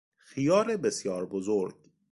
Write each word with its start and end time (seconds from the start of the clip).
خیار 0.17 0.77
بسیار 0.77 1.25
بزرگ 1.25 1.75